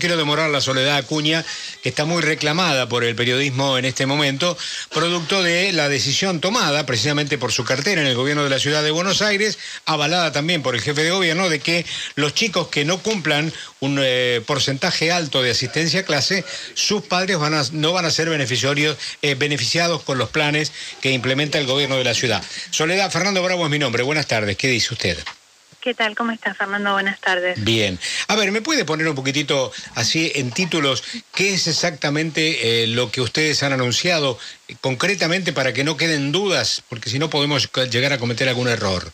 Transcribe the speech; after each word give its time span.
quiero 0.00 0.16
demorar 0.16 0.50
la 0.50 0.60
Soledad 0.60 0.96
Acuña, 0.96 1.44
que 1.82 1.90
está 1.90 2.04
muy 2.04 2.22
reclamada 2.22 2.88
por 2.88 3.04
el 3.04 3.14
periodismo 3.14 3.78
en 3.78 3.84
este 3.84 4.06
momento, 4.06 4.58
producto 4.92 5.42
de 5.42 5.72
la 5.72 5.88
decisión 5.88 6.40
tomada 6.40 6.84
precisamente 6.86 7.38
por 7.38 7.52
su 7.52 7.64
cartera 7.64 8.00
en 8.00 8.08
el 8.08 8.16
gobierno 8.16 8.42
de 8.42 8.50
la 8.50 8.58
ciudad 8.58 8.82
de 8.82 8.90
Buenos 8.90 9.22
Aires, 9.22 9.58
avalada 9.84 10.32
también 10.32 10.62
por 10.62 10.74
el 10.74 10.80
jefe 10.80 11.04
de 11.04 11.10
gobierno, 11.10 11.48
de 11.48 11.60
que 11.60 11.86
los 12.16 12.34
chicos 12.34 12.68
que 12.68 12.84
no 12.84 12.98
cumplan 12.98 13.52
un 13.80 13.98
eh, 14.02 14.42
porcentaje 14.46 15.12
alto 15.12 15.42
de 15.42 15.52
asistencia 15.52 16.00
a 16.00 16.04
clase, 16.04 16.44
sus 16.74 17.02
padres 17.02 17.38
van 17.38 17.54
a, 17.54 17.62
no 17.72 17.92
van 17.92 18.04
a 18.04 18.10
ser 18.10 18.28
beneficiarios, 18.28 18.96
eh, 19.22 19.34
beneficiados 19.34 20.02
con 20.02 20.18
los 20.18 20.30
planes 20.30 20.72
que 21.00 21.12
implementa 21.12 21.58
el 21.58 21.66
gobierno 21.66 21.96
de 21.96 22.04
la 22.04 22.14
ciudad. 22.14 22.42
Soledad, 22.70 23.10
Fernando 23.10 23.42
Bravo 23.42 23.64
es 23.64 23.70
mi 23.70 23.78
nombre. 23.78 24.02
Buenas 24.02 24.26
tardes. 24.26 24.56
¿Qué 24.56 24.68
dice 24.68 24.94
usted? 24.94 25.18
¿Qué 25.80 25.94
tal? 25.94 26.14
¿Cómo 26.14 26.30
estás, 26.30 26.58
Fernando? 26.58 26.92
Buenas 26.92 27.18
tardes. 27.20 27.62
Bien. 27.64 27.98
A 28.28 28.36
ver, 28.36 28.52
¿me 28.52 28.60
puede 28.60 28.84
poner 28.84 29.08
un 29.08 29.14
poquitito 29.14 29.72
así 29.94 30.30
en 30.34 30.50
títulos 30.50 31.02
qué 31.34 31.54
es 31.54 31.66
exactamente 31.66 32.82
eh, 32.82 32.86
lo 32.86 33.10
que 33.10 33.22
ustedes 33.22 33.62
han 33.62 33.72
anunciado 33.72 34.38
eh, 34.68 34.76
concretamente 34.82 35.54
para 35.54 35.72
que 35.72 35.82
no 35.82 35.96
queden 35.96 36.32
dudas? 36.32 36.82
Porque 36.90 37.08
si 37.08 37.18
no 37.18 37.30
podemos 37.30 37.70
llegar 37.90 38.12
a 38.12 38.18
cometer 38.18 38.46
algún 38.48 38.68
error. 38.68 39.10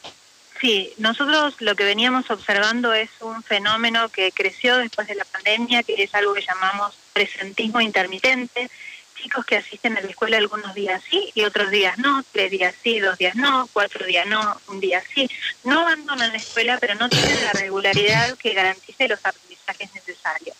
Sí, 0.61 0.93
nosotros 0.99 1.55
lo 1.61 1.77
que 1.77 1.85
veníamos 1.85 2.29
observando 2.31 2.93
es 2.93 3.11
un 3.21 3.45
fenómeno 3.45 4.09
que 4.09 4.33
creció 4.33 4.79
después 4.79 5.07
de 5.07 5.15
la 5.15 5.25
pandemia, 5.25 5.85
que 5.85 6.03
es 6.03 6.13
algo 6.17 6.35
que 6.35 6.43
llamamos 6.43 6.95
presentismo 7.13 7.81
intermitente, 7.81 8.71
que 9.47 9.57
asisten 9.57 9.97
a 9.97 10.01
la 10.01 10.09
escuela 10.09 10.39
algunos 10.39 10.75
días 10.75 11.03
sí 11.11 11.31
y 11.35 11.45
otros 11.45 11.71
días 11.71 11.99
no, 11.99 12.25
tres 12.33 12.51
días 12.51 12.75
sí, 12.83 13.01
dos 13.01 13.19
días 13.19 13.35
no, 13.37 13.69
cuatro 13.73 14.07
días 14.07 14.27
no, 14.27 14.61
un 14.69 14.81
día 14.81 15.03
sí. 15.15 15.29
No 15.65 15.81
abandonan 15.81 16.31
la 16.31 16.39
escuela, 16.39 16.79
pero 16.81 16.95
no 16.95 17.09
tienen 17.09 17.45
la 17.45 17.53
regularidad 17.53 18.37
que 18.39 18.55
garantice 18.55 19.09
los 19.09 19.25
aprendizajes 19.25 19.95
necesarios. 19.95 20.57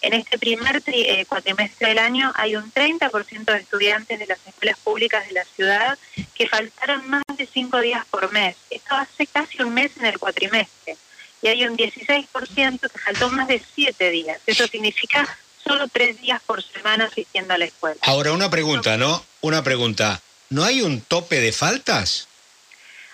En 0.00 0.12
este 0.12 0.38
primer 0.38 0.80
eh, 0.86 1.24
cuatrimestre 1.26 1.88
del 1.88 1.98
año 1.98 2.32
hay 2.36 2.54
un 2.54 2.72
30% 2.72 3.44
de 3.44 3.58
estudiantes 3.58 4.18
de 4.18 4.26
las 4.26 4.38
escuelas 4.46 4.78
públicas 4.78 5.26
de 5.26 5.32
la 5.32 5.44
ciudad 5.44 5.98
que 6.34 6.48
faltaron 6.48 7.08
más 7.10 7.22
de 7.36 7.46
cinco 7.46 7.80
días 7.80 8.04
por 8.06 8.30
mes. 8.32 8.56
Esto 8.70 8.94
hace 8.94 9.26
casi 9.26 9.60
un 9.62 9.74
mes 9.74 9.96
en 9.96 10.06
el 10.06 10.18
cuatrimestre. 10.18 10.96
Y 11.42 11.48
hay 11.48 11.66
un 11.66 11.76
16% 11.76 12.80
que 12.80 12.98
faltó 12.98 13.28
más 13.30 13.48
de 13.48 13.60
siete 13.74 14.10
días. 14.10 14.40
Eso 14.46 14.66
significa 14.66 15.38
solo 15.68 15.86
tres 15.88 16.20
días 16.20 16.40
por 16.44 16.62
semana 16.62 17.04
asistiendo 17.04 17.54
a 17.54 17.58
la 17.58 17.66
escuela. 17.66 17.96
Ahora, 18.02 18.32
una 18.32 18.50
pregunta, 18.50 18.96
¿no? 18.96 19.24
Una 19.42 19.62
pregunta. 19.62 20.20
¿No 20.50 20.64
hay 20.64 20.80
un 20.80 21.02
tope 21.02 21.40
de 21.40 21.52
faltas? 21.52 22.26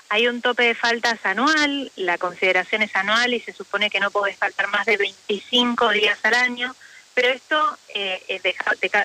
Hay 0.09 0.29
un 0.29 0.41
tope 0.41 0.63
de 0.63 0.75
faltas 0.75 1.19
anual, 1.25 1.91
la 1.97 2.19
consideración 2.19 2.83
es 2.83 2.95
anual 2.95 3.35
y 3.35 3.41
se 3.41 3.53
supone 3.53 3.91
que 3.91 3.99
no 3.99 4.13
podés 4.13 4.37
faltar 4.37 4.69
más 4.69 4.87
de 4.87 4.97
25 4.97 5.91
días 5.91 6.19
al 6.23 6.35
año, 6.35 6.77
pero 7.15 7.29
esto 7.29 7.79
eh, 7.93 8.23
es 8.29 8.43
de, 8.43 8.55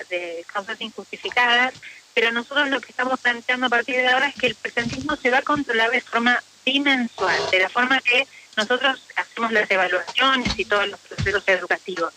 de, 0.08 0.44
causas 0.52 0.80
injustificadas, 0.80 1.74
pero 2.14 2.30
nosotros 2.30 2.68
lo 2.68 2.80
que 2.80 2.90
estamos 2.90 3.18
planteando 3.18 3.66
a 3.66 3.70
partir 3.70 3.96
de 3.96 4.08
ahora 4.08 4.28
es 4.28 4.36
que 4.36 4.46
el 4.46 4.54
presentismo 4.54 5.16
se 5.16 5.30
va 5.30 5.38
a 5.38 5.42
controlar 5.42 5.90
de 5.90 6.00
forma 6.00 6.40
bimensual, 6.64 7.40
de 7.50 7.58
la 7.58 7.68
forma 7.68 8.00
que 8.00 8.28
nosotros 8.56 9.00
hacemos 9.16 9.52
las 9.52 9.70
evaluaciones 9.70 10.58
y 10.58 10.64
todos 10.64 10.86
los 10.88 11.00
procesos 11.00 11.42
educativos. 11.46 12.12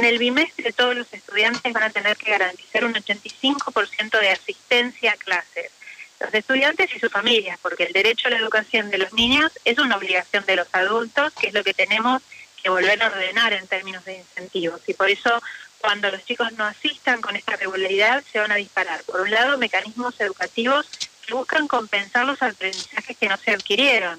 En 0.00 0.06
el 0.06 0.18
bimestre 0.18 0.72
todos 0.72 0.96
los 0.96 1.12
estudiantes 1.12 1.74
van 1.74 1.82
a 1.82 1.90
tener 1.90 2.16
que 2.16 2.30
garantizar 2.30 2.86
un 2.86 2.94
85% 2.94 4.18
de 4.18 4.30
asistencia 4.30 5.12
a 5.12 5.16
clases. 5.16 5.70
Los 6.18 6.32
estudiantes 6.32 6.88
y 6.96 6.98
sus 6.98 7.12
familias, 7.12 7.58
porque 7.60 7.84
el 7.84 7.92
derecho 7.92 8.28
a 8.28 8.30
la 8.30 8.38
educación 8.38 8.88
de 8.88 8.96
los 8.96 9.12
niños 9.12 9.52
es 9.66 9.78
una 9.78 9.98
obligación 9.98 10.46
de 10.46 10.56
los 10.56 10.68
adultos, 10.72 11.34
que 11.38 11.48
es 11.48 11.52
lo 11.52 11.62
que 11.62 11.74
tenemos 11.74 12.22
que 12.62 12.70
volver 12.70 13.02
a 13.02 13.08
ordenar 13.08 13.52
en 13.52 13.66
términos 13.66 14.02
de 14.06 14.16
incentivos. 14.16 14.80
Y 14.86 14.94
por 14.94 15.10
eso, 15.10 15.38
cuando 15.82 16.10
los 16.10 16.24
chicos 16.24 16.50
no 16.52 16.64
asistan 16.64 17.20
con 17.20 17.36
esta 17.36 17.56
regularidad, 17.56 18.24
se 18.32 18.38
van 18.38 18.52
a 18.52 18.56
disparar, 18.56 19.02
por 19.02 19.20
un 19.20 19.30
lado, 19.30 19.58
mecanismos 19.58 20.18
educativos 20.18 20.86
que 21.26 21.34
buscan 21.34 21.68
compensar 21.68 22.24
los 22.24 22.40
aprendizajes 22.40 23.18
que 23.18 23.28
no 23.28 23.36
se 23.36 23.50
adquirieron 23.50 24.18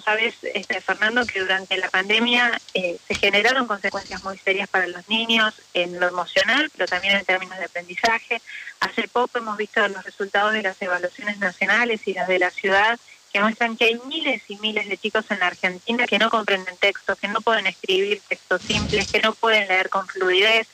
sabes, 0.00 0.34
este, 0.42 0.80
Fernando, 0.80 1.26
que 1.26 1.40
durante 1.40 1.76
la 1.76 1.88
pandemia 1.90 2.60
eh, 2.74 2.96
se 3.06 3.14
generaron 3.14 3.66
consecuencias 3.66 4.22
muy 4.24 4.38
serias 4.38 4.68
para 4.68 4.86
los 4.86 5.08
niños 5.08 5.54
en 5.74 5.98
lo 5.98 6.08
emocional, 6.08 6.70
pero 6.76 6.86
también 6.86 7.16
en 7.16 7.24
términos 7.24 7.58
de 7.58 7.64
aprendizaje. 7.64 8.40
Hace 8.80 9.08
poco 9.08 9.38
hemos 9.38 9.56
visto 9.56 9.86
los 9.88 10.04
resultados 10.04 10.52
de 10.52 10.62
las 10.62 10.80
evaluaciones 10.80 11.38
nacionales 11.38 12.06
y 12.06 12.14
las 12.14 12.28
de 12.28 12.38
la 12.38 12.50
ciudad 12.50 12.98
que 13.32 13.40
muestran 13.40 13.76
que 13.76 13.84
hay 13.84 14.00
miles 14.06 14.42
y 14.48 14.56
miles 14.56 14.88
de 14.88 14.96
chicos 14.96 15.24
en 15.30 15.40
la 15.40 15.48
Argentina 15.48 16.06
que 16.06 16.18
no 16.18 16.30
comprenden 16.30 16.76
textos, 16.78 17.18
que 17.18 17.28
no 17.28 17.40
pueden 17.40 17.66
escribir 17.66 18.22
textos 18.26 18.62
simples, 18.62 19.12
que 19.12 19.20
no 19.20 19.34
pueden 19.34 19.68
leer 19.68 19.90
con 19.90 20.06
fluidez. 20.06 20.68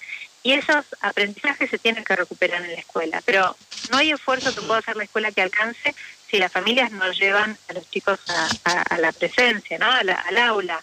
Y 0.45 0.53
esos 0.53 0.85
aprendizajes 1.01 1.71
se 1.71 1.79
tienen 1.79 2.05
que 2.05 2.15
recuperar 2.15 2.63
en 2.63 2.73
la 2.73 2.79
escuela. 2.79 3.23
Pero 3.25 3.57
no 3.91 3.99
hay 3.99 4.13
esfuerzo 4.13 4.55
que 4.55 4.63
pueda 4.63 4.81
hacer 4.81 4.97
la 4.97 5.05
escuela 5.05 5.33
que 5.33 5.43
alcance 5.43 5.95
si 6.31 6.39
las 6.39 6.53
familias 6.53 6.91
no 6.93 7.11
llevan 7.13 7.59
a 7.69 7.73
los 7.75 7.89
chicos 7.91 8.19
a, 8.65 8.99
la 8.99 9.13
presencia, 9.13 9.79
¿no? 9.79 9.87
al 9.91 10.39
aula. 10.39 10.83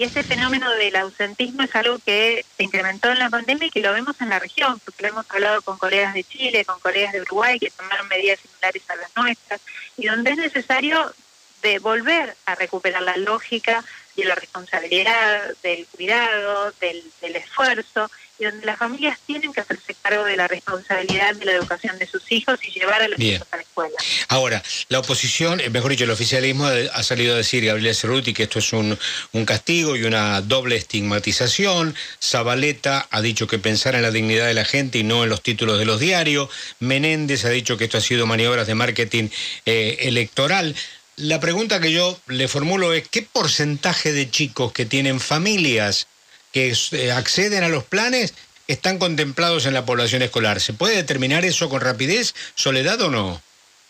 Y 0.00 0.04
ese 0.04 0.22
fenómeno 0.22 0.70
del 0.70 0.96
ausentismo 0.96 1.62
es 1.62 1.76
algo 1.76 1.98
que 1.98 2.42
se 2.56 2.62
incrementó 2.62 3.10
en 3.10 3.18
la 3.18 3.28
pandemia 3.28 3.66
y 3.66 3.70
que 3.70 3.82
lo 3.82 3.92
vemos 3.92 4.18
en 4.22 4.30
la 4.30 4.38
región, 4.38 4.80
porque 4.82 5.02
lo 5.02 5.08
hemos 5.10 5.30
hablado 5.30 5.60
con 5.60 5.76
colegas 5.76 6.14
de 6.14 6.24
Chile, 6.24 6.64
con 6.64 6.80
colegas 6.80 7.12
de 7.12 7.20
Uruguay, 7.20 7.58
que 7.58 7.70
tomaron 7.70 8.08
medidas 8.08 8.40
similares 8.40 8.82
a 8.88 8.96
las 8.96 9.14
nuestras, 9.14 9.60
y 9.98 10.06
donde 10.06 10.30
es 10.30 10.38
necesario 10.38 11.12
de 11.60 11.80
volver 11.80 12.34
a 12.46 12.54
recuperar 12.54 13.02
la 13.02 13.18
lógica 13.18 13.84
de 14.16 14.24
la 14.24 14.36
responsabilidad, 14.36 15.54
del 15.62 15.86
cuidado, 15.88 16.72
del 16.80 17.36
esfuerzo, 17.36 18.10
donde 18.44 18.66
las 18.66 18.78
familias 18.78 19.18
tienen 19.26 19.52
que 19.52 19.60
hacerse 19.60 19.94
cargo 20.00 20.24
de 20.24 20.36
la 20.36 20.48
responsabilidad 20.48 21.34
de 21.34 21.44
la 21.44 21.52
educación 21.52 21.98
de 21.98 22.06
sus 22.06 22.30
hijos 22.32 22.58
y 22.62 22.70
llevar 22.70 23.02
a 23.02 23.08
los 23.08 23.18
hijos 23.18 23.46
a 23.50 23.56
la 23.56 23.62
escuela. 23.62 23.94
Ahora, 24.28 24.62
la 24.88 24.98
oposición, 25.00 25.60
eh, 25.60 25.70
mejor 25.70 25.90
dicho, 25.90 26.04
el 26.04 26.10
oficialismo 26.10 26.66
ha 26.66 27.02
salido 27.02 27.34
a 27.34 27.36
decir, 27.36 27.64
Gabriel 27.64 27.94
Cerruti, 27.94 28.32
que 28.32 28.44
esto 28.44 28.58
es 28.58 28.72
un, 28.72 28.98
un 29.32 29.44
castigo 29.44 29.96
y 29.96 30.04
una 30.04 30.40
doble 30.40 30.76
estigmatización. 30.76 31.94
Zabaleta 32.22 33.06
ha 33.10 33.20
dicho 33.20 33.46
que 33.46 33.58
pensar 33.58 33.94
en 33.94 34.02
la 34.02 34.10
dignidad 34.10 34.46
de 34.46 34.54
la 34.54 34.64
gente 34.64 34.98
y 34.98 35.02
no 35.04 35.24
en 35.24 35.30
los 35.30 35.42
títulos 35.42 35.78
de 35.78 35.84
los 35.84 36.00
diarios. 36.00 36.48
Menéndez 36.78 37.44
ha 37.44 37.50
dicho 37.50 37.76
que 37.76 37.84
esto 37.84 37.98
ha 37.98 38.02
sido 38.02 38.26
maniobras 38.26 38.66
de 38.66 38.74
marketing 38.74 39.28
eh, 39.66 39.96
electoral. 40.00 40.74
La 41.16 41.38
pregunta 41.38 41.80
que 41.80 41.92
yo 41.92 42.18
le 42.28 42.48
formulo 42.48 42.94
es, 42.94 43.06
¿qué 43.08 43.22
porcentaje 43.22 44.12
de 44.12 44.30
chicos 44.30 44.72
que 44.72 44.86
tienen 44.86 45.20
familias 45.20 46.06
que 46.52 46.74
eh, 46.92 47.12
acceden 47.12 47.64
a 47.64 47.68
los 47.68 47.84
planes 47.84 48.34
están 48.66 48.98
contemplados 48.98 49.66
en 49.66 49.74
la 49.74 49.84
población 49.84 50.22
escolar. 50.22 50.60
¿Se 50.60 50.72
puede 50.72 50.96
determinar 50.96 51.44
eso 51.44 51.68
con 51.68 51.80
rapidez, 51.80 52.34
Soledad 52.54 53.00
o 53.00 53.10
no? 53.10 53.42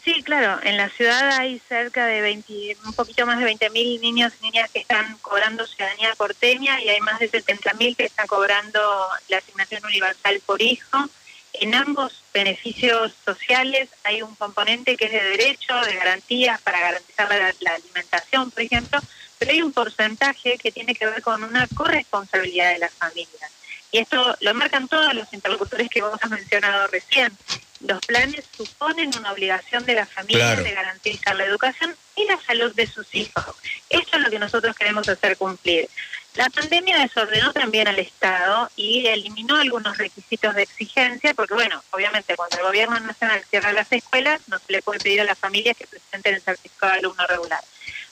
Sí, 0.05 0.23
claro. 0.23 0.59
En 0.63 0.79
la 0.79 0.89
ciudad 0.89 1.33
hay 1.39 1.61
cerca 1.69 2.07
de 2.07 2.23
20, 2.23 2.79
un 2.87 2.95
poquito 2.95 3.27
más 3.27 3.39
de 3.39 3.45
20.000 3.45 4.01
niños 4.01 4.33
y 4.41 4.45
niñas 4.45 4.71
que 4.71 4.81
están 4.81 5.19
cobrando 5.21 5.67
ciudadanía 5.67 6.15
porteña 6.17 6.81
y 6.81 6.89
hay 6.89 7.01
más 7.01 7.19
de 7.19 7.31
70.000 7.31 7.97
que 7.97 8.07
están 8.07 8.27
cobrando 8.27 8.81
la 9.29 9.37
asignación 9.37 9.85
universal 9.85 10.41
por 10.47 10.63
hijo. 10.63 11.11
En 11.53 11.75
ambos 11.75 12.23
beneficios 12.33 13.13
sociales 13.25 13.91
hay 14.05 14.23
un 14.23 14.35
componente 14.37 14.97
que 14.97 15.07
es 15.07 15.13
de 15.13 15.23
derecho, 15.23 15.75
de 15.85 15.97
garantías 15.97 16.59
para 16.63 16.81
garantizar 16.81 17.29
la 17.61 17.75
alimentación, 17.75 18.51
por 18.51 18.63
ejemplo, 18.63 19.01
pero 19.41 19.53
hay 19.53 19.63
un 19.63 19.73
porcentaje 19.73 20.59
que 20.59 20.71
tiene 20.71 20.95
que 20.95 21.07
ver 21.07 21.23
con 21.23 21.43
una 21.43 21.67
corresponsabilidad 21.69 22.75
de 22.75 22.79
las 22.79 22.93
familias. 22.93 23.51
Y 23.91 23.99
esto 23.99 24.37
lo 24.41 24.53
marcan 24.53 24.87
todos 24.87 25.15
los 25.15 25.33
interlocutores 25.33 25.89
que 25.89 26.03
vos 26.03 26.21
has 26.21 26.31
mencionado 26.31 26.87
recién. 26.89 27.33
Los 27.81 28.01
planes 28.05 28.45
suponen 28.55 29.11
una 29.19 29.33
obligación 29.33 29.87
de 29.87 29.95
las 29.95 30.11
familias 30.11 30.63
de 30.63 30.73
garantizar 30.73 31.35
la 31.35 31.47
educación 31.47 31.97
y 32.15 32.27
la 32.27 32.39
salud 32.43 32.75
de 32.75 32.87
sus 32.87 33.15
hijos. 33.15 33.57
Esto 33.89 34.19
es 34.19 34.23
lo 34.23 34.31
que 34.31 34.39
nosotros 34.39 34.77
queremos 34.77 35.09
hacer 35.09 35.39
cumplir. 35.39 35.89
La 36.35 36.51
pandemia 36.51 36.99
desordenó 36.99 37.55
también 37.55 37.89
al 37.89 37.99
Estado 37.99 38.71
y 38.77 39.07
eliminó 39.07 39.57
algunos 39.57 39.97
requisitos 39.97 40.55
de 40.55 40.63
exigencia, 40.65 41.33
porque 41.33 41.55
bueno, 41.55 41.83
obviamente 41.93 42.37
cuando 42.37 42.59
el 42.59 42.65
gobierno 42.65 43.01
nacional 43.01 43.43
cierra 43.49 43.73
las 43.73 43.91
escuelas, 43.91 44.43
no 44.49 44.59
se 44.59 44.71
le 44.71 44.83
puede 44.83 45.01
pedir 45.01 45.23
a 45.23 45.25
las 45.25 45.39
familias 45.39 45.79
que 45.79 45.87
presenten 45.87 46.35
el 46.35 46.43
certificado 46.43 46.93
de 46.93 46.99
alumno 46.99 47.27
regular. 47.27 47.61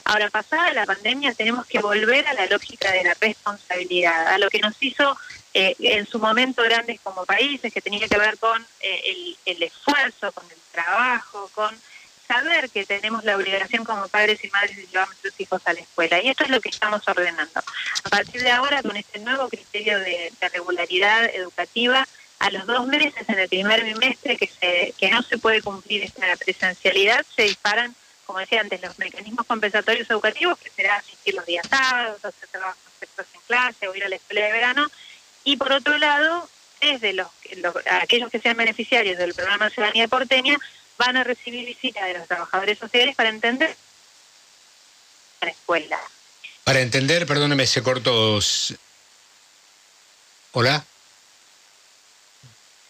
Ahora, 0.09 0.31
pasada 0.31 0.73
la 0.73 0.87
pandemia, 0.87 1.35
tenemos 1.35 1.67
que 1.67 1.77
volver 1.77 2.25
a 2.25 2.33
la 2.33 2.47
lógica 2.47 2.91
de 2.91 3.03
la 3.03 3.13
responsabilidad, 3.21 4.25
a 4.29 4.39
lo 4.39 4.49
que 4.49 4.57
nos 4.57 4.73
hizo 4.81 5.15
eh, 5.53 5.75
en 5.77 6.07
su 6.07 6.17
momento 6.17 6.63
grandes 6.63 6.99
como 7.01 7.27
países, 7.27 7.71
que 7.71 7.79
tenía 7.79 8.07
que 8.07 8.17
ver 8.17 8.39
con 8.39 8.59
eh, 8.79 9.35
el, 9.45 9.61
esfuerzo, 9.61 10.31
con 10.31 10.49
el 10.49 10.57
trabajo, 10.71 11.51
con 11.53 11.79
saber 12.27 12.71
que 12.71 12.87
tenemos 12.87 13.23
la 13.23 13.37
obligación 13.37 13.85
como 13.85 14.07
padres 14.07 14.43
y 14.43 14.47
madres 14.49 14.77
de 14.77 14.87
llevar 14.87 15.03
a 15.03 15.05
nuestros 15.05 15.39
hijos 15.39 15.61
a 15.65 15.73
la 15.73 15.81
escuela. 15.81 16.19
Y 16.23 16.29
esto 16.29 16.43
es 16.43 16.49
lo 16.49 16.59
que 16.59 16.69
estamos 16.69 17.07
ordenando. 17.07 17.61
A 18.03 18.09
partir 18.09 18.41
de 18.41 18.49
ahora, 18.49 18.81
con 18.81 18.97
este 18.97 19.19
nuevo 19.19 19.47
criterio 19.47 19.99
de, 19.99 20.33
regularidad 20.51 21.25
educativa, 21.25 22.07
a 22.39 22.49
los 22.49 22.65
dos 22.65 22.87
meses 22.87 23.29
en 23.29 23.37
el 23.37 23.47
primer 23.47 23.83
bimestre 23.83 24.37
que, 24.37 24.47
se, 24.47 24.91
que 24.97 25.11
no 25.11 25.21
se 25.21 25.37
puede 25.37 25.61
cumplir 25.61 26.01
esta 26.01 26.35
presencialidad, 26.35 27.23
se 27.35 27.43
disparan 27.43 27.93
como 28.29 28.37
decía 28.37 28.61
antes, 28.61 28.79
los 28.79 28.99
mecanismos 28.99 29.43
compensatorios 29.47 30.07
educativos, 30.07 30.59
que 30.59 30.69
será 30.69 30.97
asistir 30.97 31.33
los 31.33 31.47
días 31.47 31.65
sábados, 31.67 32.23
hacer 32.23 32.47
trabajos 32.49 32.77
en 33.01 33.41
clase 33.47 33.87
o 33.87 33.95
ir 33.95 34.03
a 34.03 34.07
la 34.07 34.17
escuela 34.17 34.45
de 34.45 34.51
verano, 34.51 34.87
Y 35.43 35.57
por 35.57 35.71
otro 35.71 35.97
lado, 35.97 36.47
desde 36.79 37.13
los, 37.13 37.27
los 37.57 37.75
aquellos 37.89 38.29
que 38.29 38.39
sean 38.39 38.55
beneficiarios 38.55 39.17
del 39.17 39.33
programa 39.33 39.71
Ciudadanía 39.71 40.07
Porteña 40.07 40.59
van 40.99 41.17
a 41.17 41.23
recibir 41.23 41.65
visita 41.65 42.05
de 42.05 42.19
los 42.19 42.27
trabajadores 42.27 42.77
sociales 42.77 43.15
para 43.15 43.29
entender 43.29 43.75
la 45.41 45.49
escuela. 45.49 45.99
Para 46.65 46.81
entender, 46.81 47.25
perdóneme, 47.25 47.65
se 47.65 47.81
cortó. 47.81 48.39
¿Hola? 50.51 50.85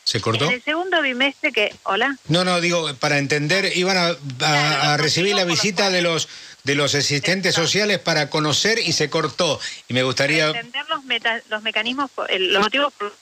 ¿Se 0.09 0.19
cortó? 0.21 0.45
En 0.45 0.53
el 0.53 0.63
segundo 0.63 1.03
bimestre 1.03 1.51
que... 1.51 1.75
¿Hola? 1.83 2.17
No, 2.29 2.44
no, 2.44 2.59
digo, 2.61 2.95
para 2.95 3.19
entender, 3.19 3.77
iban 3.77 4.17
a, 4.41 4.97
recibir 4.97 5.35
la 5.35 5.44
visita 5.44 5.91
de 5.91 6.01
los 6.01 6.27
de 6.63 6.73
los 6.73 6.95
asistentes 6.95 7.53
sociales 7.53 8.00
para 8.00 8.31
conocer 8.31 8.79
y 8.79 8.94
se 8.94 9.11
cortó. 9.11 9.59
Y 9.88 9.94
me 9.94 10.01
gustaría... 10.01 10.47
Para 10.47 10.61
entender 10.61 10.85
los, 10.89 11.03
los 11.47 11.61
mecanismos, 11.61 12.09
los 12.27 12.63
motivos 12.63 12.91
por 12.94 13.13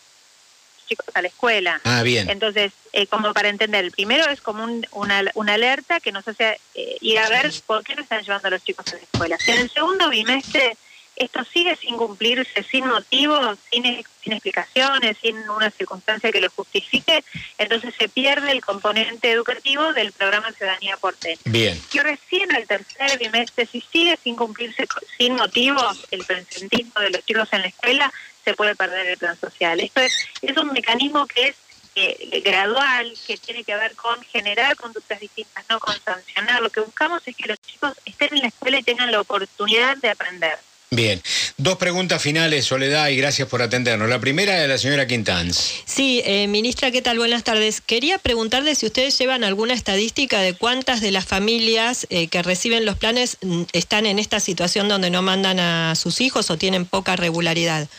chicos 0.88 1.07
a 1.13 1.22
la 1.22 1.28
escuela. 1.28 1.81
Ah, 1.84 2.04
bien. 2.04 2.30
Entonces, 2.30 2.72
eh, 2.94 3.06
como 3.07 3.34
para 3.34 3.50
entender, 3.50 3.84
el 3.84 3.92
primero 3.92 4.24
es 4.30 4.39
como 4.39 4.63
una, 4.92 5.24
una, 5.34 5.54
alerta 5.56 6.00
que 6.00 6.13
nos 6.13 6.25
hace 6.25 6.57
eh, 6.74 6.98
ir 7.01 7.19
a 7.19 7.28
ver 7.28 7.51
por 7.66 7.84
qué 7.84 7.95
no 7.95 8.01
están 8.01 8.24
llevando 8.24 8.48
a 8.48 8.51
los 8.51 8.63
chicos 8.63 8.86
a 8.88 8.95
la 8.95 9.01
escuela. 9.01 9.38
En 9.45 9.60
el 9.60 9.69
segundo 9.69 10.10
bimestre 10.10 10.78
esto 11.18 11.44
sigue 11.44 11.75
sin 11.75 11.98
cumplirse, 11.98 12.64
sin 12.64 12.86
motivos, 12.86 13.58
sin, 13.72 13.84
sin 14.24 14.34
explicaciones, 14.34 15.18
sin 15.22 15.38
una 15.50 15.72
circunstancia 15.72 16.31
que 16.31 16.42
lo 16.42 16.50
justifique, 16.52 17.24
entonces 17.58 17.94
se 17.98 18.08
pierde 18.08 18.52
el 18.52 18.64
componente 18.64 19.31
educativo 19.31 19.94
del 19.94 20.12
programa 20.12 20.52
Ciudadanía 20.52 20.96
Porteña. 20.98 21.40
Bien. 21.46 21.81
Y 21.92 22.00
recién 22.00 22.54
el 22.56 22.68
tercer 22.68 23.18
bimestre, 23.18 23.66
si 23.66 23.81
sigue 23.81 24.18
sin 24.24 24.36
cumplirse 24.36 24.88
sin 25.18 25.36
motivos 25.36 26.06
el 26.12 26.24
presentismo 26.24 27.02
de 27.02 27.10
los 27.10 27.25
chicos 27.25 27.50
en 27.52 27.62
la 27.62 27.68
escuela, 27.68 28.13
se 28.44 28.54
puede 28.54 28.75
perder 28.75 29.08
el 29.08 29.18
plan 29.18 29.38
social. 29.40 29.80
Esto 29.80 30.02
es, 30.02 30.13
es 30.42 30.56
un 30.56 30.72
mecanismo 30.72 31.25
que 31.25 31.50
es 31.50 31.56
eh, 31.96 32.42
gradual, 32.46 33.12
que 33.25 33.38
tiene 33.38 33.63
que 33.63 33.75
ver 33.75 33.96
con 33.96 34.22
generar 34.22 34.75
conductas 34.75 35.20
distintas, 35.20 35.66
no 35.68 35.80
con 35.80 36.00
sancionar. 36.00 36.62
Lo 36.62 36.70
que 36.70 36.81
buscamos 36.81 37.24
es 37.25 37.36
que 37.36 37.48
los 37.48 37.60
chicos 37.60 37.94
estén 38.06 38.30
en 38.34 38.42
la 38.42 38.48
escuela 38.50 38.78
y 38.78 38.84
tengan 38.84 39.12
la 39.12 39.20
oportunidad 39.20 39.98
de 39.98 40.12
aprender. 40.12 40.60
Bien, 40.89 41.22
dos 41.57 41.75
preguntas 41.75 42.22
finales, 42.22 42.63
Soledad, 42.63 43.10
y 43.10 43.18
gracias 43.18 43.50
por 43.50 43.62
atendernos. 43.62 44.07
La 44.07 44.22
primera 44.22 44.56
de 44.56 44.69
la 44.69 44.78
señora 44.78 45.06
Quintanz. 45.06 45.74
Sí, 45.86 46.22
eh, 46.25 46.48
ministra, 46.48 46.92
¿qué 46.92 47.01
tal? 47.01 47.18
Buenas 47.18 47.44
tardes. 47.44 47.81
Quería 47.81 48.18
preguntarle 48.19 48.74
si 48.74 48.86
ustedes 48.86 49.18
llevan 49.18 49.44
alguna 49.44 49.74
estadística 49.74 50.39
de 50.39 50.54
cuántas 50.54 51.01
de 51.01 51.12
las 51.12 51.25
familias 51.25 52.07
eh, 52.10 52.30
que 52.30 52.42
reciben 52.42 52.86
los 52.86 52.98
planes 52.98 53.38
mm, 53.42 53.63
están 53.74 54.06
en 54.06 54.18
esta 54.18 54.39
situación 54.39 54.88
donde 54.88 55.10
no 55.10 55.22
mandan 55.22 55.60
a 55.60 55.94
sus 55.95 56.22
hijos 56.22 56.50
o 56.51 56.57
tienen 56.57 56.86
poca 56.86 57.18
regularidad. 57.18 57.89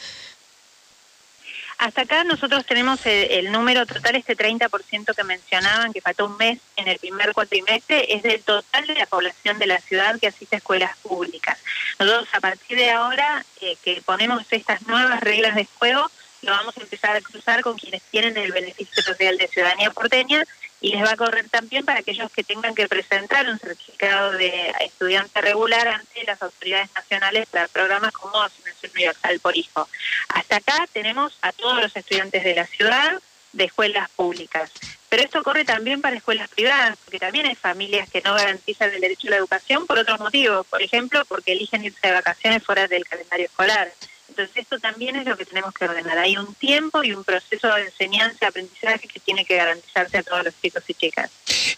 Hasta 1.79 2.03
acá 2.03 2.25
nosotros 2.25 2.67
tenemos 2.67 3.07
el, 3.07 3.53
número 3.53 3.87
total, 3.87 4.17
este 4.17 4.37
30% 4.37 5.15
que 5.15 5.25
mencionaban, 5.25 5.93
que 5.93 6.01
faltó 6.01 6.27
un 6.27 6.37
mes 6.37 6.59
en 6.77 6.89
el 6.89 6.99
primer 6.99 7.33
cuatrimestre, 7.33 8.13
es 8.13 8.25
del 8.25 8.43
total 8.43 8.85
de 8.89 8.97
la 8.97 9.07
población 9.07 9.61
de 9.61 9.69
la 9.69 9.81
ciudad 9.81 10.19
que 10.19 10.27
asiste 10.27 10.57
a 10.57 10.59
escuelas 10.59 10.97
públicas. 10.99 11.57
Nosotros 12.01 12.29
a 12.33 12.41
partir 12.41 12.77
de 12.77 12.91
ahora 12.91 13.45
eh, 13.61 13.77
que 13.85 14.03
ponemos 14.05 14.43
estas 14.51 14.89
nuevas 14.89 15.21
reglas 15.21 15.55
de 15.55 15.69
juego, 15.79 16.11
lo 16.43 16.51
vamos 16.51 16.77
a 16.77 16.81
empezar 16.81 17.17
a 17.17 17.21
cruzar 17.21 17.63
con 17.63 17.79
quienes 17.79 18.03
tienen 18.03 18.37
el 18.37 18.51
beneficio 18.51 19.01
social 19.01 19.39
de 19.39 19.47
ciudadanía 19.47 19.93
porteña 19.93 20.45
y 20.81 20.93
les 20.93 21.05
va 21.05 21.13
a 21.13 21.17
correr 21.17 21.49
también 21.49 21.85
para 21.85 22.01
aquellos 22.01 22.31
que 22.31 22.45
tengan 22.45 22.75
que 22.75 22.89
presentar 22.89 23.49
un 23.49 23.59
certificado 23.59 24.33
de 24.33 24.73
estudiante 24.81 25.41
regular 25.41 25.89
ante 25.89 26.25
las 26.25 26.41
autoridades 26.41 26.91
nacionales 26.95 27.49
para 27.49 27.69
programas 27.69 28.13
como 28.13 28.41
Asignación 28.41 28.93
Universal 28.95 29.41
por 29.41 29.57
Hijo. 29.57 29.89
Hasta 30.29 30.57
acá 30.57 30.87
tenemos 30.93 31.37
a 31.43 31.53
todos 31.53 31.81
los 31.81 31.97
estudiantes 31.97 32.45
de 32.45 32.55
la 32.55 32.67
ciudad 32.67 33.21
de 33.53 33.65
escuelas 33.65 34.09
públicas. 34.11 34.71
Pero 35.09 35.23
esto 35.23 35.43
corre 35.43 35.65
también 35.65 36.03
para 36.03 36.17
escuelas 36.17 36.49
privadas, 36.51 36.99
porque 37.03 37.19
también 37.19 37.47
hay 37.47 37.55
familias 37.55 38.11
que 38.11 38.21
no 38.21 38.35
garantizan 38.35 38.93
el 38.93 39.01
derecho 39.01 39.29
a 39.29 39.31
la 39.31 39.37
educación 39.37 39.87
por 39.87 39.99
otros 39.99 40.21
motivos, 40.21 40.67
por 40.67 40.83
ejemplo, 40.83 41.25
porque 41.25 41.53
eligen 41.53 41.85
irse 41.85 42.07
de 42.07 42.13
vacaciones 42.13 42.63
fuera 42.63 42.87
del 42.87 43.07
calendario 43.07 43.47
escolar. 43.47 43.91
Entonces 44.39 44.63
esto 44.63 44.79
también 44.79 45.17
es 45.17 45.27
lo 45.27 45.37
que 45.37 45.45
tenemos 45.45 45.75
que 45.75 45.85
ordenar. 45.85 46.17
Hay 46.17 46.37
un 46.37 46.55
tiempo 46.55 47.03
y 47.03 47.13
un 47.13 47.25
proceso 47.25 47.75
de 47.75 47.87
enseñanza, 47.87 48.47
aprendizaje 48.47 49.09
que 49.09 49.19
tiene 49.19 49.45
que 49.45 49.57
garantizarse 49.57 50.19
a 50.19 50.23
todos 50.23 50.45
los 50.45 50.55
chicos 50.63 50.85
y 50.87 50.95
chicas. 50.95 51.29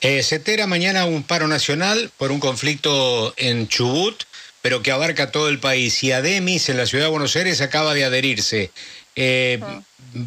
Eh, 0.02 0.22
se 0.22 0.36
entera 0.36 0.66
mañana 0.66 1.06
un 1.06 1.22
paro 1.22 1.48
nacional 1.48 2.10
por 2.18 2.30
un 2.30 2.38
conflicto 2.38 3.32
en 3.38 3.66
Chubut, 3.66 4.24
pero 4.60 4.82
que 4.82 4.92
abarca 4.92 5.30
todo 5.30 5.48
el 5.48 5.58
país. 5.58 6.04
Y 6.04 6.12
Ademis 6.12 6.68
en 6.68 6.76
la 6.76 6.84
ciudad 6.84 7.04
de 7.04 7.10
Buenos 7.10 7.34
Aires 7.34 7.62
acaba 7.62 7.94
de 7.94 8.04
adherirse. 8.04 8.70
Eh, 9.16 9.58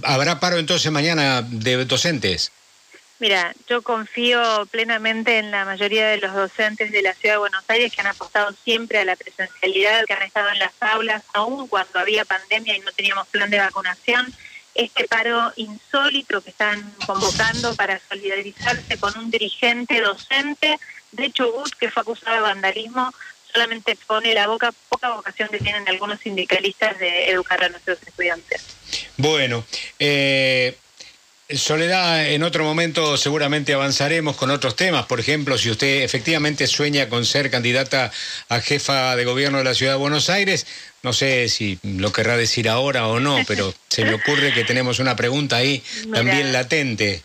¿Habrá 0.02 0.40
paro 0.40 0.58
entonces 0.58 0.92
mañana 0.92 1.44
de 1.48 1.86
docentes? 1.86 2.52
Mira, 3.20 3.54
yo 3.70 3.82
confío 3.82 4.66
plenamente 4.72 5.40
en 5.40 5.52
la 5.52 5.66
mayoría 5.66 6.08
de 6.08 6.18
los 6.18 6.34
docentes 6.34 6.92
de 6.92 7.02
la 7.02 7.14
Ciudad 7.14 7.36
de 7.36 7.40
Buenos 7.40 7.64
Aires 7.68 7.94
que 7.94 8.02
han 8.02 8.08
apostado 8.08 8.54
siempre 8.64 9.00
a 9.00 9.06
la 9.06 9.16
presencialidad, 9.16 10.04
que 10.06 10.14
han 10.14 10.24
estado 10.24 10.50
en 10.50 10.60
las 10.60 10.74
aulas, 10.82 11.24
aún 11.34 11.68
cuando 11.68 12.00
había 12.00 12.26
pandemia 12.26 12.76
y 12.76 12.80
no 12.80 12.92
teníamos 12.92 13.28
plan 13.28 13.50
de 13.50 13.60
vacunación. 13.60 14.34
Este 14.76 15.08
paro 15.08 15.54
insólito 15.56 16.42
que 16.42 16.50
están 16.50 16.94
convocando 17.06 17.76
para 17.76 18.02
solidarizarse 18.10 18.98
con 18.98 19.18
un 19.18 19.30
dirigente 19.30 20.02
docente 20.02 20.80
de 21.12 21.32
Chubut 21.32 21.72
que 21.80 21.92
fue 21.92 22.02
acusado 22.02 22.36
de 22.36 22.42
vandalismo 22.42 23.14
solamente 23.54 23.96
pone 24.08 24.34
la 24.34 24.48
boca, 24.48 24.74
poca 24.90 25.12
vocación 25.12 25.48
que 25.50 25.60
tienen 25.60 25.88
algunos 25.88 26.20
sindicalistas 26.20 26.98
de 27.00 27.30
educar 27.30 27.64
a 27.64 27.70
nuestros 27.70 28.02
estudiantes. 28.02 28.64
Bueno, 29.18 29.64
eh, 30.00 30.76
Soledad, 31.50 32.30
en 32.30 32.42
otro 32.42 32.64
momento 32.64 33.18
seguramente 33.18 33.74
avanzaremos 33.74 34.38
con 34.38 34.50
otros 34.50 34.76
temas. 34.76 35.06
Por 35.06 35.20
ejemplo, 35.20 35.58
si 35.58 35.70
usted 35.70 36.02
efectivamente 36.04 36.68
sueña 36.68 37.10
con 37.10 37.26
ser 37.26 37.52
candidata 37.52 38.12
a 38.48 38.62
jefa 38.62 39.16
de 39.16 39.26
gobierno 39.26 39.58
de 39.58 39.66
la 39.66 39.74
Ciudad 39.74 39.94
de 39.94 40.00
Buenos 40.00 40.30
Aires, 40.30 40.66
no 41.04 41.12
sé 41.12 41.50
si 41.50 41.78
lo 41.84 42.14
querrá 42.14 42.38
decir 42.38 42.70
ahora 42.70 43.08
o 43.08 43.20
no, 43.20 43.40
pero 43.46 43.74
se 43.90 44.06
me 44.06 44.14
ocurre 44.14 44.54
que 44.54 44.64
tenemos 44.64 45.00
una 45.00 45.18
pregunta 45.18 45.58
ahí 45.58 45.84
también 46.14 46.54
latente. 46.54 47.24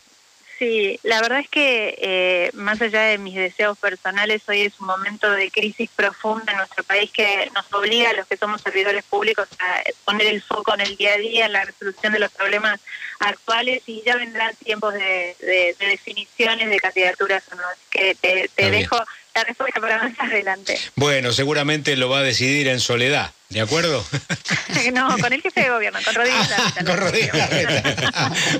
Sí, 0.59 0.99
la 1.05 1.21
verdad 1.21 1.39
es 1.39 1.49
que 1.49 1.97
eh, 2.01 2.51
más 2.55 2.83
allá 2.83 3.03
de 3.03 3.19
mis 3.19 3.37
deseos 3.37 3.79
personales, 3.79 4.43
hoy 4.49 4.63
es 4.63 4.81
un 4.81 4.89
momento 4.89 5.31
de 5.31 5.53
crisis 5.53 5.89
profunda 5.95 6.51
en 6.51 6.59
nuestro 6.59 6.83
país 6.83 7.13
que 7.13 7.49
nos 7.55 7.73
obliga 7.73 8.11
a 8.11 8.15
los 8.15 8.27
que 8.27 8.37
somos 8.37 8.61
servidores 8.61 9.05
públicos 9.05 9.47
a 9.61 9.83
poner 10.05 10.27
el 10.27 10.43
foco 10.43 10.75
en 10.75 10.81
el 10.81 10.97
día 10.97 11.15
a 11.15 11.19
día, 11.19 11.47
en 11.47 11.53
la 11.53 11.65
resolución 11.65 12.13
de 12.13 12.19
los 12.19 12.33
problemas 12.33 12.81
actuales 13.21 13.83
y 13.87 14.03
ya 14.05 14.17
vendrán 14.17 14.53
tiempos 14.57 14.95
de, 14.95 15.77
definiciones 15.79 16.69
de 16.69 16.81
candidaturas 16.81 17.45
o 17.53 17.55
no. 17.55 17.63
Así 17.63 17.83
que 17.91 18.49
te, 18.57 18.71
dejo 18.71 18.97
la 19.37 19.45
respuesta 19.45 19.81
para 19.81 20.03
más 20.03 20.19
adelante. 20.19 20.77
Bueno, 20.97 21.31
seguramente 21.31 21.95
lo 21.95 22.09
va 22.09 22.19
a 22.19 22.23
decidir 22.23 22.67
en 22.67 22.81
soledad. 22.81 23.33
¿De 23.51 23.63
acuerdo? 23.63 24.05
no, 24.93 25.17
con 25.19 25.33
el 25.33 25.41
jefe 25.41 25.63
de 25.63 25.71
gobierno, 25.71 25.99
con 26.05 26.15
Rodríguez 26.15 26.51
Larreta. 26.51 26.85
con 26.85 26.97
Rodríguez 26.99 27.35
Larreta. 27.35 27.79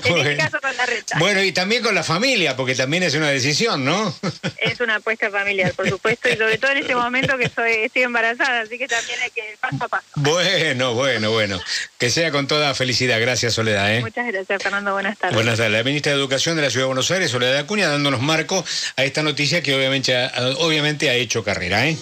en 0.03 0.17
este 0.17 0.37
caso 0.37 0.59
con 0.59 0.77
Larreta. 0.77 1.19
Bueno, 1.19 1.43
y 1.43 1.51
también 1.51 1.83
con 1.83 1.93
la 1.93 2.03
familia, 2.03 2.55
porque 2.55 2.73
también 2.73 3.03
es 3.03 3.13
una 3.13 3.29
decisión, 3.29 3.85
¿no? 3.85 4.15
es 4.57 4.79
una 4.79 4.95
apuesta 4.95 5.29
familiar, 5.29 5.73
por 5.73 5.87
supuesto, 5.87 6.27
y 6.29 6.37
sobre 6.37 6.57
todo 6.57 6.71
en 6.71 6.79
este 6.79 6.95
momento 6.95 7.37
que 7.37 7.49
soy, 7.49 7.71
estoy 7.83 8.01
embarazada, 8.01 8.61
así 8.61 8.79
que 8.79 8.87
también 8.87 9.19
hay 9.21 9.29
que 9.29 9.57
paso 9.59 9.77
a 9.83 9.87
paso. 9.87 10.07
Bueno, 10.15 10.95
bueno, 10.95 11.31
bueno. 11.31 11.61
Que 11.99 12.09
sea 12.09 12.31
con 12.31 12.47
toda 12.47 12.73
felicidad. 12.73 13.19
Gracias, 13.21 13.53
Soledad. 13.53 13.93
¿eh? 13.93 14.01
Muchas 14.01 14.25
gracias, 14.25 14.63
Fernando. 14.63 14.93
Buenas 14.93 15.17
tardes. 15.19 15.35
Buenas 15.35 15.57
tardes. 15.57 15.73
La 15.73 15.83
ministra 15.83 16.13
de 16.13 16.17
Educación 16.17 16.55
de 16.55 16.63
la 16.63 16.69
Ciudad 16.71 16.85
de 16.85 16.87
Buenos 16.87 17.11
Aires, 17.11 17.29
Soledad 17.29 17.57
Acuña, 17.57 17.87
dándonos 17.89 18.21
marco 18.21 18.65
a 18.95 19.03
esta 19.03 19.21
noticia 19.21 19.61
que 19.61 19.75
obviamente, 19.75 20.15
obviamente 20.57 21.09
ha 21.09 21.13
hecho 21.13 21.43
carrera. 21.43 21.87
¿eh? 21.87 21.97